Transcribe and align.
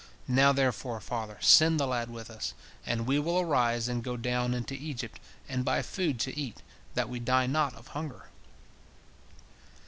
Now, 0.27 0.51
therefore, 0.51 0.99
father, 0.99 1.37
send 1.41 1.79
the 1.79 1.85
lad 1.85 2.09
with 2.09 2.31
us, 2.31 2.55
and 2.87 3.05
we 3.05 3.19
will 3.19 3.39
arise 3.41 3.87
and 3.87 4.03
go 4.03 4.17
down 4.17 4.55
into 4.55 4.73
Egypt, 4.73 5.19
and 5.47 5.63
buy 5.63 5.83
food 5.83 6.19
to 6.21 6.35
eat, 6.35 6.63
that 6.95 7.07
we 7.07 7.19
die 7.19 7.45
not 7.45 7.75
of 7.75 7.89
hunger." 7.89 8.29